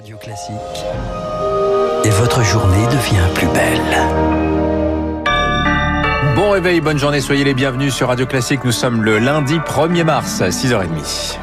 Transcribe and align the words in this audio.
Radio 0.00 0.16
Classique. 0.16 0.54
Et 2.04 2.08
votre 2.08 2.42
journée 2.42 2.86
devient 2.86 3.34
plus 3.34 3.48
belle. 3.48 3.98
Bon 6.34 6.52
réveil, 6.52 6.80
bonne 6.80 6.96
journée, 6.96 7.20
soyez 7.20 7.44
les 7.44 7.52
bienvenus 7.52 7.92
sur 7.92 8.08
Radio 8.08 8.24
Classique. 8.24 8.64
Nous 8.64 8.72
sommes 8.72 9.02
le 9.02 9.18
lundi 9.18 9.58
1er 9.58 10.04
mars 10.04 10.40
à 10.40 10.48
6h30. 10.48 11.36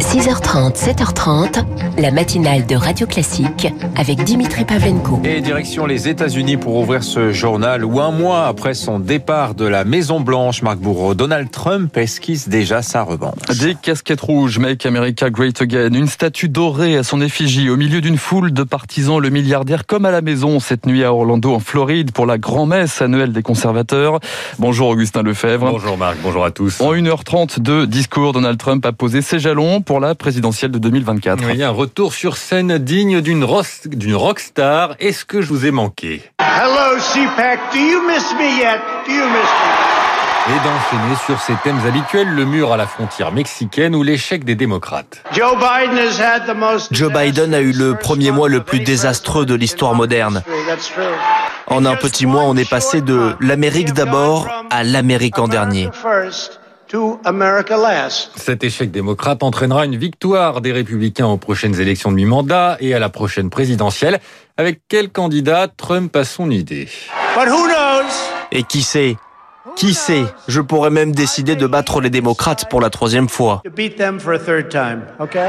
6h30, 0.00 0.76
7h30, 0.76 1.64
la 1.98 2.10
matinale 2.10 2.66
de 2.66 2.74
Radio 2.74 3.06
Classique 3.06 3.68
avec 3.96 4.22
Dimitri 4.24 4.64
Pavlenko. 4.64 5.20
Et 5.24 5.40
direction 5.40 5.86
les 5.86 6.08
États-Unis 6.08 6.56
pour 6.56 6.76
ouvrir 6.76 7.02
ce 7.02 7.32
journal 7.32 7.84
où 7.84 8.00
un 8.00 8.10
mois 8.10 8.46
après 8.46 8.74
son 8.74 8.98
départ 8.98 9.54
de 9.54 9.64
la 9.64 9.84
Maison 9.84 10.20
Blanche, 10.20 10.62
Marc 10.62 10.78
Bourreau, 10.78 11.14
Donald 11.14 11.50
Trump 11.50 11.96
esquisse 11.96 12.48
déjà 12.48 12.82
sa 12.82 13.02
revanche. 13.02 13.38
Des 13.60 13.74
casquettes 13.74 14.20
rouges, 14.20 14.58
Make 14.58 14.84
America 14.84 15.30
Great 15.30 15.62
Again, 15.62 15.94
une 15.94 16.08
statue 16.08 16.48
dorée 16.48 16.96
à 16.96 17.02
son 17.02 17.20
effigie 17.20 17.70
au 17.70 17.76
milieu 17.76 18.00
d'une 18.00 18.18
foule 18.18 18.52
de 18.52 18.62
partisans, 18.62 19.18
le 19.18 19.30
milliardaire 19.30 19.86
comme 19.86 20.04
à 20.04 20.10
la 20.10 20.22
maison 20.22 20.60
cette 20.60 20.86
nuit 20.86 21.04
à 21.04 21.14
Orlando 21.14 21.54
en 21.54 21.60
Floride 21.60 22.12
pour 22.12 22.26
la 22.26 22.36
grand-messe 22.36 23.00
annuelle 23.00 23.32
des 23.32 23.42
conservateurs. 23.42 24.20
Bonjour 24.58 24.88
Augustin 24.88 25.22
Lefebvre. 25.22 25.70
Bonjour 25.70 25.96
Marc, 25.96 26.16
bonjour 26.22 26.44
à 26.44 26.50
tous. 26.50 26.80
En 26.80 26.92
1h30 26.92 27.39
de 27.46 27.84
discours, 27.86 28.32
Donald 28.32 28.58
Trump 28.58 28.84
a 28.84 28.92
posé 28.92 29.22
ses 29.22 29.38
jalons 29.38 29.80
pour 29.80 30.00
la 30.00 30.14
présidentielle 30.14 30.70
de 30.70 30.78
2024. 30.78 31.42
Oui, 31.46 31.62
un 31.62 31.70
retour 31.70 32.12
sur 32.12 32.36
scène 32.36 32.78
digne 32.78 33.20
d'une 33.20 33.46
d'une 33.86 34.14
rockstar. 34.14 34.94
Est-ce 34.98 35.24
que 35.24 35.40
je 35.40 35.48
vous 35.48 35.64
ai 35.64 35.70
manqué? 35.70 36.22
Hello 36.38 36.98
CPAC, 36.98 37.58
do 37.72 37.78
you 37.78 38.02
miss 38.06 38.32
me 38.34 38.58
yet? 38.58 38.80
Do 39.06 39.12
you 39.12 39.24
miss 39.24 39.50
me? 39.50 39.90
Et 40.48 40.52
d'enchaîner 40.52 41.16
sur 41.26 41.40
ses 41.40 41.54
thèmes 41.62 41.78
habituels, 41.86 42.28
le 42.28 42.44
mur 42.44 42.72
à 42.72 42.76
la 42.76 42.86
frontière 42.86 43.30
mexicaine 43.30 43.94
ou 43.94 44.02
l'échec 44.02 44.44
des 44.44 44.54
démocrates. 44.54 45.22
Joe 45.32 45.54
Biden, 47.12 47.54
a 47.54 47.60
eu 47.60 47.72
le 47.72 47.94
premier 47.94 48.30
mois 48.30 48.48
le 48.48 48.60
plus 48.60 48.80
désastreux 48.80 49.46
de 49.46 49.54
l'histoire 49.54 49.94
moderne. 49.94 50.42
En 51.66 51.84
un 51.84 51.94
petit 51.94 52.26
mois, 52.26 52.44
on 52.44 52.56
est 52.56 52.68
passé 52.68 53.00
de 53.00 53.34
l'Amérique 53.40 53.92
d'abord 53.92 54.48
à 54.70 54.82
l'Amérique 54.82 55.38
en 55.38 55.46
dernier. 55.46 55.88
To 56.90 57.20
America 57.24 57.76
last. 57.76 58.32
Cet 58.34 58.64
échec 58.64 58.90
démocrate 58.90 59.44
entraînera 59.44 59.84
une 59.84 59.94
victoire 59.94 60.60
des 60.60 60.72
républicains 60.72 61.28
aux 61.28 61.36
prochaines 61.36 61.80
élections 61.80 62.10
de 62.10 62.16
mi-mandat 62.16 62.78
et 62.80 62.94
à 62.94 62.98
la 62.98 63.08
prochaine 63.08 63.48
présidentielle. 63.48 64.18
Avec 64.56 64.80
quel 64.88 65.10
candidat 65.10 65.68
Trump 65.68 66.16
a 66.16 66.24
son 66.24 66.50
idée? 66.50 66.88
But 67.36 67.46
who 67.46 67.68
knows? 67.68 68.10
Et 68.50 68.64
qui 68.64 68.82
sait? 68.82 69.16
Qui 69.76 69.94
sait? 69.94 70.24
Je 70.48 70.60
pourrais 70.60 70.90
même 70.90 71.12
décider 71.12 71.54
de 71.54 71.68
battre 71.68 72.00
les 72.00 72.10
démocrates 72.10 72.68
pour 72.68 72.80
la 72.80 72.90
troisième 72.90 73.28
fois. 73.28 73.62
To 73.64 73.70
beat 73.70 73.96
them 73.96 74.18
for 74.18 74.32
a 74.32 74.38
third 74.40 74.68
time, 74.68 75.04
okay? 75.20 75.46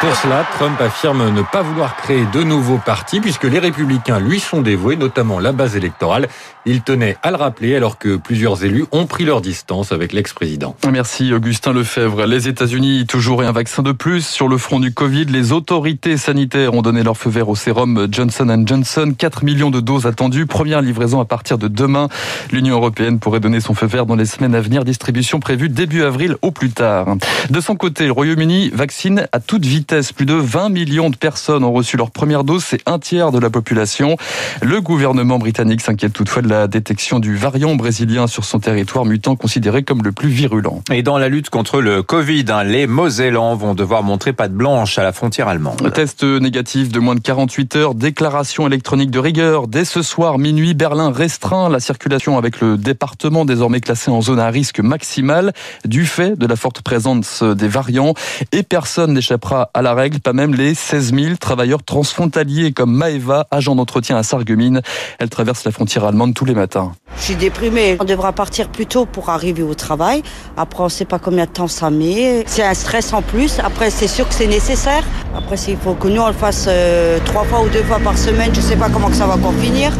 Pour 0.00 0.16
cela, 0.16 0.46
Trump 0.56 0.80
affirme 0.80 1.30
ne 1.30 1.42
pas 1.42 1.60
vouloir 1.60 1.94
créer 1.94 2.24
de 2.32 2.42
nouveaux 2.42 2.78
partis 2.78 3.20
puisque 3.20 3.44
les 3.44 3.58
républicains 3.58 4.18
lui 4.18 4.40
sont 4.40 4.62
dévoués, 4.62 4.96
notamment 4.96 5.38
la 5.38 5.52
base 5.52 5.76
électorale. 5.76 6.26
Il 6.64 6.80
tenait 6.80 7.18
à 7.22 7.30
le 7.30 7.36
rappeler 7.36 7.76
alors 7.76 7.98
que 7.98 8.16
plusieurs 8.16 8.64
élus 8.64 8.86
ont 8.92 9.04
pris 9.04 9.26
leur 9.26 9.42
distance 9.42 9.92
avec 9.92 10.14
l'ex-président. 10.14 10.74
Merci 10.90 11.34
Augustin 11.34 11.74
Lefebvre. 11.74 12.24
Les 12.24 12.48
États-Unis, 12.48 13.04
toujours 13.06 13.42
et 13.42 13.46
un 13.46 13.52
vaccin 13.52 13.82
de 13.82 13.92
plus. 13.92 14.26
Sur 14.26 14.48
le 14.48 14.56
front 14.56 14.80
du 14.80 14.92
Covid, 14.94 15.26
les 15.26 15.52
autorités 15.52 16.16
sanitaires 16.16 16.72
ont 16.72 16.82
donné 16.82 17.02
leur 17.02 17.18
feu 17.18 17.28
vert 17.28 17.50
au 17.50 17.56
sérum 17.56 18.08
Johnson 18.10 18.64
Johnson. 18.66 19.14
4 19.16 19.44
millions 19.44 19.70
de 19.70 19.80
doses 19.80 20.06
attendues. 20.06 20.46
Première 20.46 20.80
livraison 20.80 21.20
à 21.20 21.26
partir 21.26 21.58
de 21.58 21.68
demain. 21.68 22.08
L'Union 22.52 22.76
européenne 22.76 23.18
pourrait 23.18 23.40
donner 23.40 23.60
son 23.60 23.74
feu 23.74 23.86
vert 23.86 24.06
dans 24.06 24.16
les 24.16 24.26
semaines 24.26 24.54
à 24.54 24.62
venir. 24.62 24.86
Distribution 24.86 25.40
prévue 25.40 25.68
début 25.68 26.04
avril 26.04 26.36
au 26.40 26.52
plus 26.52 26.70
tard. 26.70 27.06
De 27.50 27.60
son 27.60 27.76
côté, 27.76 28.06
le 28.06 28.12
Royaume-Uni 28.12 28.70
vaccine 28.70 29.26
à 29.32 29.40
toute 29.40 29.66
vitesse. 29.66 29.89
Plus 29.90 30.24
de 30.24 30.34
20 30.34 30.68
millions 30.68 31.10
de 31.10 31.16
personnes 31.16 31.64
ont 31.64 31.72
reçu 31.72 31.96
leur 31.96 32.12
première 32.12 32.44
dose. 32.44 32.64
C'est 32.64 32.80
un 32.86 33.00
tiers 33.00 33.32
de 33.32 33.40
la 33.40 33.50
population. 33.50 34.16
Le 34.62 34.80
gouvernement 34.80 35.40
britannique 35.40 35.80
s'inquiète 35.80 36.12
toutefois 36.12 36.42
de 36.42 36.48
la 36.48 36.68
détection 36.68 37.18
du 37.18 37.34
variant 37.34 37.74
brésilien 37.74 38.28
sur 38.28 38.44
son 38.44 38.60
territoire, 38.60 39.04
mutant 39.04 39.34
considéré 39.34 39.82
comme 39.82 40.04
le 40.04 40.12
plus 40.12 40.28
virulent. 40.28 40.82
Et 40.92 41.02
dans 41.02 41.18
la 41.18 41.28
lutte 41.28 41.50
contre 41.50 41.80
le 41.80 42.04
Covid, 42.04 42.44
hein, 42.50 42.62
les 42.62 42.86
Mosellans 42.86 43.56
vont 43.56 43.74
devoir 43.74 44.04
montrer 44.04 44.32
patte 44.32 44.52
blanche 44.52 44.96
à 44.96 45.02
la 45.02 45.12
frontière 45.12 45.48
allemande. 45.48 45.92
Test 45.92 46.22
négatif 46.22 46.90
de 46.90 47.00
moins 47.00 47.16
de 47.16 47.20
48 47.20 47.74
heures, 47.74 47.94
déclaration 47.96 48.68
électronique 48.68 49.10
de 49.10 49.18
rigueur. 49.18 49.66
Dès 49.66 49.84
ce 49.84 50.02
soir, 50.02 50.38
minuit, 50.38 50.74
Berlin 50.74 51.10
restreint 51.10 51.68
la 51.68 51.80
circulation 51.80 52.38
avec 52.38 52.60
le 52.60 52.76
département 52.76 53.44
désormais 53.44 53.80
classé 53.80 54.12
en 54.12 54.22
zone 54.22 54.38
à 54.38 54.50
risque 54.50 54.78
maximal 54.78 55.52
du 55.84 56.06
fait 56.06 56.38
de 56.38 56.46
la 56.46 56.54
forte 56.54 56.82
présence 56.82 57.42
des 57.42 57.68
variants 57.68 58.14
et 58.52 58.62
personne 58.62 59.14
n'échappera 59.14 59.70
à 59.74 59.79
la 59.82 59.94
règle, 59.94 60.20
pas 60.20 60.32
même 60.32 60.54
les 60.54 60.74
16 60.74 61.14
000 61.14 61.36
travailleurs 61.36 61.82
transfrontaliers 61.82 62.72
comme 62.72 62.94
Maeva, 62.94 63.46
agent 63.50 63.74
d'entretien 63.74 64.16
à 64.16 64.22
Sarreguemines. 64.22 64.82
Elle 65.18 65.28
traverse 65.28 65.64
la 65.64 65.72
frontière 65.72 66.04
allemande 66.04 66.34
tous 66.34 66.44
les 66.44 66.54
matins. 66.54 66.92
Je 67.16 67.22
suis 67.22 67.36
déprimée. 67.36 67.96
On 68.00 68.04
devra 68.04 68.32
partir 68.32 68.68
plus 68.68 68.86
tôt 68.86 69.06
pour 69.06 69.30
arriver 69.30 69.62
au 69.62 69.74
travail. 69.74 70.22
Après, 70.56 70.80
on 70.80 70.86
ne 70.86 70.90
sait 70.90 71.04
pas 71.04 71.18
combien 71.18 71.44
de 71.44 71.50
temps 71.50 71.68
ça 71.68 71.90
met. 71.90 72.44
C'est 72.46 72.64
un 72.64 72.74
stress 72.74 73.12
en 73.12 73.22
plus. 73.22 73.58
Après, 73.58 73.90
c'est 73.90 74.08
sûr 74.08 74.28
que 74.28 74.34
c'est 74.34 74.46
nécessaire. 74.46 75.04
Après, 75.36 75.56
il 75.68 75.76
faut 75.76 75.94
que 75.94 76.08
nous, 76.08 76.20
on 76.20 76.28
le 76.28 76.32
fasse 76.32 76.66
euh, 76.68 77.18
trois 77.24 77.44
fois 77.44 77.62
ou 77.62 77.68
deux 77.68 77.82
fois 77.82 77.98
par 77.98 78.16
semaine. 78.16 78.50
Je 78.54 78.60
ne 78.60 78.64
sais 78.64 78.76
pas 78.76 78.88
comment 78.88 79.12
ça 79.12 79.26
va 79.26 79.36
finir. 79.60 79.92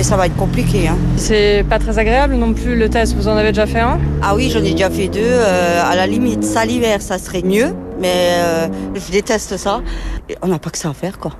Mais 0.00 0.04
ça 0.04 0.16
va 0.16 0.24
être 0.24 0.36
compliqué. 0.36 0.88
Hein. 0.88 0.96
C'est 1.16 1.62
pas 1.68 1.78
très 1.78 1.98
agréable 1.98 2.34
non 2.34 2.54
plus 2.54 2.74
le 2.74 2.88
test. 2.88 3.14
Vous 3.14 3.28
en 3.28 3.36
avez 3.36 3.48
déjà 3.48 3.66
fait 3.66 3.80
un? 3.80 4.00
Ah 4.22 4.34
oui, 4.34 4.48
j'en 4.50 4.64
ai 4.64 4.72
déjà 4.72 4.88
fait 4.88 5.08
deux. 5.08 5.20
Euh, 5.20 5.82
à 5.84 5.94
la 5.94 6.06
limite, 6.06 6.42
ça 6.42 6.64
l'hiver, 6.64 7.02
ça 7.02 7.18
serait 7.18 7.42
mieux. 7.42 7.74
Mais 8.00 8.30
euh, 8.38 8.68
je 8.94 9.12
déteste 9.12 9.58
ça. 9.58 9.82
Et 10.30 10.38
on 10.40 10.46
n'a 10.46 10.58
pas 10.58 10.70
que 10.70 10.78
ça 10.78 10.88
à 10.88 10.94
faire, 10.94 11.18
quoi. 11.18 11.32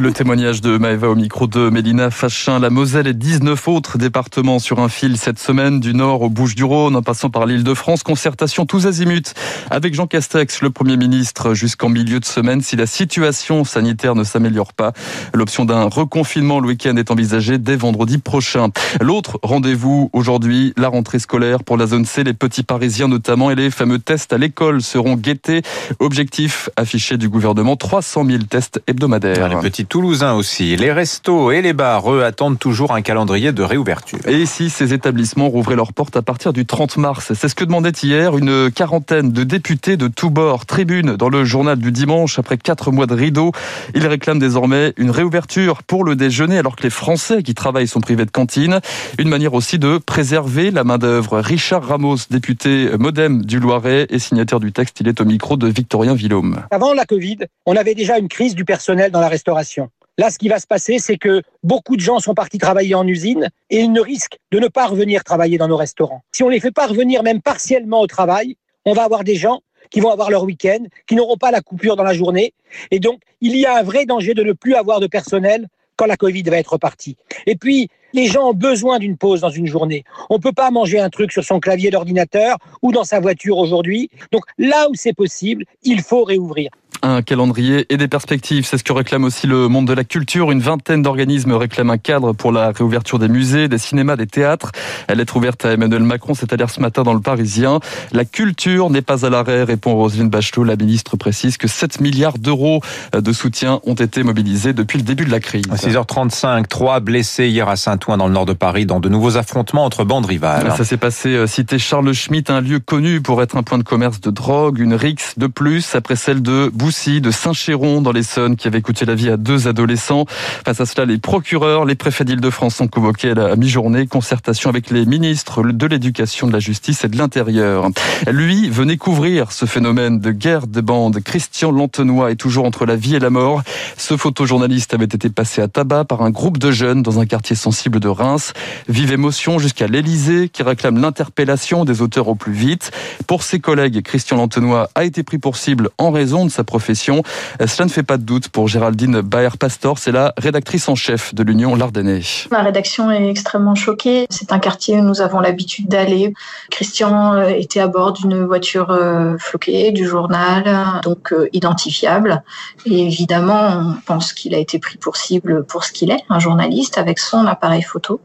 Le 0.00 0.10
témoignage 0.10 0.62
de 0.62 0.78
Maëva 0.78 1.10
au 1.10 1.14
micro 1.14 1.46
de 1.46 1.68
Mélina 1.68 2.10
Fachin. 2.10 2.58
La 2.58 2.70
Moselle 2.70 3.06
et 3.06 3.12
19 3.12 3.68
autres 3.68 3.98
départements 3.98 4.58
sur 4.58 4.80
un 4.80 4.88
fil 4.88 5.18
cette 5.18 5.38
semaine, 5.38 5.80
du 5.80 5.92
nord 5.92 6.22
au 6.22 6.30
Bouches-du-Rhône, 6.30 6.96
en 6.96 7.02
passant 7.02 7.28
par 7.28 7.44
l'île 7.44 7.62
de 7.62 7.74
France. 7.74 8.02
Concertation 8.02 8.64
tous 8.64 8.86
azimuts 8.86 9.34
avec 9.70 9.94
Jean 9.94 10.06
Castex, 10.06 10.62
le 10.62 10.70
Premier 10.70 10.96
ministre, 10.96 11.52
jusqu'en 11.52 11.90
milieu 11.90 12.20
de 12.20 12.24
semaine. 12.24 12.62
Si 12.62 12.74
la 12.74 12.86
situation 12.86 13.64
sanitaire 13.64 14.14
ne 14.14 14.24
s'améliore 14.24 14.72
pas, 14.72 14.92
l'option 15.34 15.66
d'un 15.66 15.84
reconfinement 15.84 16.58
le 16.58 16.68
week-end 16.68 16.96
est 16.96 17.10
envisagée 17.10 17.58
dès 17.58 17.76
vendredi 17.76 18.16
prochain. 18.16 18.68
L'autre 19.00 19.38
rendez-vous 19.42 20.08
aujourd'hui, 20.14 20.72
la 20.78 20.88
rentrée 20.88 21.18
scolaire 21.18 21.62
pour 21.62 21.76
la 21.76 21.86
zone 21.86 22.06
C. 22.06 22.24
Les 22.24 22.34
petits 22.34 22.62
parisiens 22.62 23.08
notamment 23.08 23.50
et 23.50 23.54
les 23.54 23.70
fameux 23.70 23.98
tests 23.98 24.32
à 24.32 24.38
l'école 24.38 24.80
seront 24.80 25.16
guettés. 25.16 25.60
Objectif 26.00 26.70
affiché 26.76 27.18
du 27.18 27.28
gouvernement, 27.28 27.76
300 27.76 28.24
000 28.24 28.42
tests 28.44 28.82
hebdomadaires. 28.86 29.60
Petits 29.82 29.92
Toulousains 29.92 30.34
aussi. 30.34 30.76
Les 30.76 30.92
restos 30.92 31.50
et 31.52 31.62
les 31.62 31.72
bars, 31.72 32.12
eux, 32.12 32.24
attendent 32.24 32.58
toujours 32.58 32.92
un 32.92 33.02
calendrier 33.02 33.52
de 33.52 33.62
réouverture. 33.62 34.18
Et 34.26 34.46
si 34.46 34.70
ces 34.70 34.94
établissements 34.94 35.48
rouvraient 35.48 35.76
leurs 35.76 35.92
portes 35.92 36.16
à 36.16 36.22
partir 36.22 36.52
du 36.52 36.64
30 36.66 36.96
mars 36.96 37.32
C'est 37.34 37.48
ce 37.48 37.54
que 37.54 37.64
demandait 37.64 37.92
hier 38.02 38.36
une 38.36 38.70
quarantaine 38.70 39.32
de 39.32 39.44
députés 39.44 39.96
de 39.96 40.08
tous 40.08 40.30
bords. 40.30 40.66
Tribune 40.66 41.16
dans 41.16 41.28
le 41.28 41.44
journal 41.44 41.78
du 41.78 41.92
dimanche, 41.92 42.38
après 42.38 42.58
quatre 42.58 42.90
mois 42.90 43.06
de 43.06 43.14
rideau. 43.14 43.52
Ils 43.94 44.06
réclament 44.06 44.38
désormais 44.38 44.94
une 44.96 45.10
réouverture 45.10 45.82
pour 45.82 46.04
le 46.04 46.16
déjeuner, 46.16 46.58
alors 46.58 46.76
que 46.76 46.84
les 46.84 46.90
Français 46.90 47.42
qui 47.42 47.54
travaillent 47.54 47.88
sont 47.88 48.00
privés 48.00 48.24
de 48.24 48.30
cantine. 48.30 48.80
Une 49.18 49.28
manière 49.28 49.54
aussi 49.54 49.78
de 49.78 49.98
préserver 49.98 50.70
la 50.70 50.84
main-d'œuvre. 50.84 51.38
Richard 51.40 51.84
Ramos, 51.84 52.16
député 52.30 52.90
modem 52.98 53.44
du 53.44 53.58
Loiret 53.58 54.06
et 54.10 54.18
signataire 54.18 54.60
du 54.60 54.72
texte, 54.72 55.00
il 55.00 55.08
est 55.08 55.20
au 55.20 55.24
micro 55.24 55.56
de 55.56 55.66
Victorien 55.66 56.14
Villaume. 56.14 56.62
Avant 56.70 56.94
la 56.94 57.04
Covid, 57.04 57.38
on 57.66 57.76
avait 57.76 57.94
déjà 57.94 58.18
une 58.18 58.28
crise 58.28 58.54
du 58.54 58.64
personnel 58.64 59.10
dans 59.10 59.20
la 59.20 59.28
restauration. 59.28 59.71
Là, 60.18 60.30
ce 60.30 60.38
qui 60.38 60.48
va 60.48 60.58
se 60.58 60.66
passer, 60.66 60.98
c'est 60.98 61.16
que 61.16 61.42
beaucoup 61.62 61.96
de 61.96 62.02
gens 62.02 62.18
sont 62.18 62.34
partis 62.34 62.58
travailler 62.58 62.94
en 62.94 63.06
usine 63.06 63.48
et 63.70 63.80
ils 63.80 63.92
ne 63.92 64.00
risquent 64.00 64.38
de 64.50 64.58
ne 64.58 64.68
pas 64.68 64.86
revenir 64.86 65.24
travailler 65.24 65.56
dans 65.56 65.68
nos 65.68 65.76
restaurants. 65.76 66.22
Si 66.32 66.42
on 66.42 66.50
les 66.50 66.60
fait 66.60 66.70
pas 66.70 66.86
revenir 66.86 67.22
même 67.22 67.40
partiellement 67.40 68.00
au 68.02 68.06
travail, 68.06 68.56
on 68.84 68.92
va 68.92 69.04
avoir 69.04 69.24
des 69.24 69.36
gens 69.36 69.62
qui 69.90 70.00
vont 70.00 70.10
avoir 70.10 70.30
leur 70.30 70.44
week-end, 70.44 70.84
qui 71.06 71.16
n'auront 71.16 71.36
pas 71.36 71.50
la 71.50 71.60
coupure 71.60 71.96
dans 71.96 72.02
la 72.02 72.14
journée. 72.14 72.52
Et 72.90 72.98
donc, 72.98 73.20
il 73.40 73.56
y 73.56 73.64
a 73.64 73.78
un 73.78 73.82
vrai 73.82 74.04
danger 74.04 74.34
de 74.34 74.42
ne 74.42 74.52
plus 74.52 74.74
avoir 74.74 75.00
de 75.00 75.06
personnel 75.06 75.68
quand 75.96 76.06
la 76.06 76.16
Covid 76.16 76.42
va 76.42 76.58
être 76.58 76.78
partie. 76.78 77.16
Et 77.46 77.56
puis, 77.56 77.88
les 78.12 78.26
gens 78.26 78.50
ont 78.50 78.54
besoin 78.54 78.98
d'une 78.98 79.16
pause 79.16 79.40
dans 79.40 79.50
une 79.50 79.66
journée. 79.66 80.04
On 80.30 80.36
ne 80.36 80.40
peut 80.40 80.52
pas 80.52 80.70
manger 80.70 80.98
un 80.98 81.10
truc 81.10 81.32
sur 81.32 81.44
son 81.44 81.60
clavier 81.60 81.90
d'ordinateur 81.90 82.58
ou 82.82 82.92
dans 82.92 83.04
sa 83.04 83.20
voiture 83.20 83.58
aujourd'hui. 83.58 84.10
Donc, 84.30 84.44
là 84.58 84.88
où 84.90 84.94
c'est 84.94 85.14
possible, 85.14 85.64
il 85.82 86.02
faut 86.02 86.24
réouvrir. 86.24 86.70
Un 87.04 87.22
calendrier 87.22 87.86
et 87.92 87.96
des 87.96 88.06
perspectives, 88.06 88.64
c'est 88.64 88.78
ce 88.78 88.84
que 88.84 88.92
réclame 88.92 89.24
aussi 89.24 89.48
le 89.48 89.66
monde 89.66 89.88
de 89.88 89.92
la 89.92 90.04
culture. 90.04 90.52
Une 90.52 90.60
vingtaine 90.60 91.02
d'organismes 91.02 91.52
réclament 91.52 91.90
un 91.90 91.98
cadre 91.98 92.32
pour 92.32 92.52
la 92.52 92.70
réouverture 92.70 93.18
des 93.18 93.26
musées, 93.26 93.66
des 93.66 93.78
cinémas, 93.78 94.14
des 94.14 94.28
théâtres. 94.28 94.70
Elle 95.08 95.18
est 95.18 95.34
ouverte 95.34 95.64
à 95.64 95.72
Emmanuel 95.72 96.04
Macron, 96.04 96.34
c'est-à-dire 96.34 96.70
ce 96.70 96.80
matin 96.80 97.02
dans 97.02 97.14
le 97.14 97.20
Parisien. 97.20 97.80
La 98.12 98.24
culture 98.24 98.88
n'est 98.88 99.02
pas 99.02 99.26
à 99.26 99.30
l'arrêt, 99.30 99.64
répond 99.64 99.94
Roselyne 99.94 100.28
Bachelot. 100.28 100.62
La 100.62 100.76
ministre 100.76 101.16
précise 101.16 101.56
que 101.56 101.66
7 101.66 102.00
milliards 102.00 102.38
d'euros 102.38 102.80
de 103.12 103.32
soutien 103.32 103.80
ont 103.84 103.94
été 103.94 104.22
mobilisés 104.22 104.72
depuis 104.72 104.98
le 104.98 105.04
début 105.04 105.24
de 105.24 105.30
la 105.32 105.40
crise. 105.40 105.64
À 105.70 105.74
6h35, 105.74 106.66
trois 106.68 107.00
blessés 107.00 107.48
hier 107.48 107.68
à 107.68 107.74
Saint-Ouen 107.74 108.16
dans 108.16 108.28
le 108.28 108.32
nord 108.34 108.46
de 108.46 108.52
Paris 108.52 108.86
dans 108.86 109.00
de 109.00 109.08
nouveaux 109.08 109.36
affrontements 109.36 109.84
entre 109.84 110.04
bandes 110.04 110.26
rivales. 110.26 110.72
Ça 110.76 110.84
s'est 110.84 110.96
passé 110.96 111.30
euh, 111.30 111.46
cité 111.48 111.80
Charles 111.80 112.12
Schmitt, 112.12 112.48
un 112.50 112.60
lieu 112.60 112.78
connu 112.78 113.20
pour 113.20 113.42
être 113.42 113.56
un 113.56 113.64
point 113.64 113.78
de 113.78 113.82
commerce 113.82 114.20
de 114.20 114.30
drogue, 114.30 114.78
une 114.78 114.94
rixe 114.94 115.34
de 115.36 115.48
plus 115.48 115.94
après 115.94 116.16
celle 116.16 116.42
de 116.42 116.70
Boussy, 116.72 116.91
de 116.92 117.30
Saint-Chéron 117.30 118.02
dans 118.02 118.12
l'Essonne 118.12 118.54
qui 118.54 118.68
avait 118.68 118.82
coûté 118.82 119.06
la 119.06 119.14
vie 119.14 119.30
à 119.30 119.38
deux 119.38 119.66
adolescents. 119.66 120.26
Face 120.28 120.78
à 120.78 120.84
cela, 120.84 121.06
les 121.06 121.16
procureurs, 121.16 121.86
les 121.86 121.94
préfets 121.94 122.24
d'Île-de-France 122.24 122.74
sont 122.76 122.86
convoqués 122.86 123.30
à 123.30 123.34
la 123.34 123.56
mi-journée, 123.56 124.06
concertation 124.06 124.68
avec 124.68 124.90
les 124.90 125.06
ministres 125.06 125.62
de 125.62 125.86
l'éducation, 125.86 126.46
de 126.46 126.52
la 126.52 126.58
justice 126.58 127.04
et 127.04 127.08
de 127.08 127.16
l'intérieur. 127.16 127.88
Lui 128.30 128.68
venait 128.68 128.98
couvrir 128.98 129.52
ce 129.52 129.64
phénomène 129.64 130.20
de 130.20 130.32
guerre 130.32 130.66
de 130.66 130.82
bande. 130.82 131.20
Christian 131.20 131.72
Lantenois 131.72 132.30
est 132.30 132.36
toujours 132.36 132.66
entre 132.66 132.84
la 132.84 132.94
vie 132.94 133.14
et 133.14 133.20
la 133.20 133.30
mort. 133.30 133.62
Ce 133.96 134.18
photojournaliste 134.18 134.92
avait 134.92 135.06
été 135.06 135.30
passé 135.30 135.62
à 135.62 135.68
tabac 135.68 136.04
par 136.04 136.20
un 136.20 136.30
groupe 136.30 136.58
de 136.58 136.70
jeunes 136.70 137.02
dans 137.02 137.20
un 137.20 137.26
quartier 137.26 137.56
sensible 137.56 138.00
de 138.00 138.08
Reims. 138.08 138.52
Vive 138.88 139.12
émotion 139.12 139.58
jusqu'à 139.58 139.86
l'Elysée 139.86 140.50
qui 140.50 140.62
réclame 140.62 141.00
l'interpellation 141.00 141.86
des 141.86 142.02
auteurs 142.02 142.28
au 142.28 142.34
plus 142.34 142.52
vite. 142.52 142.90
Pour 143.26 143.44
ses 143.44 143.60
collègues, 143.60 144.02
Christian 144.02 144.36
Lantenois 144.36 144.90
a 144.94 145.04
été 145.04 145.22
pris 145.22 145.38
pour 145.38 145.56
cible 145.56 145.88
en 145.96 146.10
raison 146.10 146.44
de 146.44 146.50
sa 146.50 146.64
profession. 146.64 146.81
Cela 146.84 147.86
ne 147.86 147.90
fait 147.90 148.02
pas 148.02 148.16
de 148.16 148.24
doute 148.24 148.48
pour 148.48 148.68
Géraldine 148.68 149.20
Baer-Pastor, 149.20 149.98
c'est 149.98 150.12
la 150.12 150.32
rédactrice 150.36 150.88
en 150.88 150.94
chef 150.94 151.34
de 151.34 151.42
l'Union 151.42 151.74
Lardennais. 151.74 152.22
La 152.50 152.62
rédaction 152.62 153.10
est 153.10 153.28
extrêmement 153.28 153.74
choquée. 153.74 154.26
C'est 154.30 154.52
un 154.52 154.58
quartier 154.58 154.98
où 154.98 155.02
nous 155.02 155.20
avons 155.20 155.40
l'habitude 155.40 155.88
d'aller. 155.88 156.32
Christian 156.70 157.34
euh, 157.34 157.48
était 157.48 157.80
à 157.80 157.86
bord 157.86 158.12
d'une 158.12 158.44
voiture 158.44 158.90
euh, 158.90 159.36
floquée 159.38 159.92
du 159.92 160.06
journal, 160.06 160.64
donc 161.02 161.32
euh, 161.32 161.48
identifiable. 161.52 162.42
Et 162.86 163.06
évidemment, 163.06 163.94
on 163.96 164.00
pense 164.06 164.32
qu'il 164.32 164.54
a 164.54 164.58
été 164.58 164.78
pris 164.78 164.98
pour 164.98 165.16
cible 165.16 165.64
pour 165.64 165.84
ce 165.84 165.92
qu'il 165.92 166.10
est, 166.10 166.22
un 166.28 166.38
journaliste 166.38 166.98
avec 166.98 167.18
son 167.18 167.46
appareil 167.46 167.82
photo. 167.82 168.20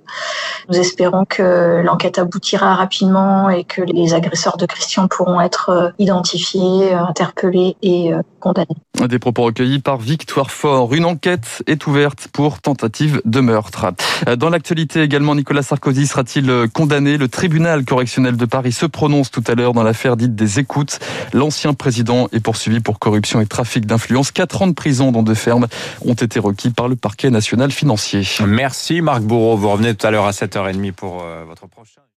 Nous 0.69 0.77
espérons 0.77 1.25
que 1.25 1.81
l'enquête 1.83 2.19
aboutira 2.19 2.75
rapidement 2.75 3.49
et 3.49 3.63
que 3.63 3.81
les 3.81 4.13
agresseurs 4.13 4.57
de 4.57 4.65
Christian 4.65 5.07
pourront 5.07 5.41
être 5.41 5.93
identifiés, 5.99 6.93
interpellés 6.93 7.75
et 7.81 8.11
condamnés. 8.47 9.07
Des 9.07 9.19
propos 9.19 9.43
recueillis 9.43 9.79
par 9.79 9.97
Victoire 9.97 10.51
Fort. 10.51 10.93
Une 10.93 11.05
enquête 11.05 11.63
est 11.67 11.85
ouverte 11.87 12.27
pour 12.31 12.61
tentative 12.61 13.21
de 13.25 13.39
meurtre. 13.39 13.87
Dans 14.37 14.49
l'actualité 14.49 15.01
également, 15.01 15.35
Nicolas 15.35 15.61
Sarkozy 15.61 16.07
sera-t-il 16.07 16.67
condamné? 16.73 17.17
Le 17.17 17.27
tribunal 17.27 17.85
correctionnel 17.85 18.37
de 18.37 18.45
Paris 18.45 18.71
se 18.71 18.85
prononce 18.85 19.31
tout 19.31 19.43
à 19.47 19.55
l'heure 19.55 19.73
dans 19.73 19.83
l'affaire 19.83 20.17
dite 20.17 20.35
des 20.35 20.59
écoutes. 20.59 20.99
L'ancien 21.33 21.73
président 21.73 22.27
est 22.31 22.39
poursuivi 22.39 22.79
pour 22.79 22.99
corruption 22.99 23.41
et 23.41 23.45
trafic 23.45 23.85
d'influence. 23.85 24.31
Quatre 24.31 24.61
ans 24.61 24.67
de 24.67 24.73
prison 24.73 25.11
dans 25.11 25.23
deux 25.23 25.35
fermes 25.35 25.67
ont 26.05 26.13
été 26.13 26.39
requis 26.39 26.71
par 26.71 26.87
le 26.87 26.95
parquet 26.95 27.29
national 27.29 27.71
financier. 27.71 28.23
Merci 28.45 29.01
Marc 29.01 29.21
Bourreau. 29.21 29.57
Vous 29.57 29.69
revenez 29.69 29.95
tout 29.95 30.07
à 30.07 30.11
l'heure 30.11 30.25
à 30.25 30.31
7h30 30.31 30.91
pour 30.93 31.23
euh, 31.23 31.43
votre 31.47 31.67
prochain. 31.67 32.01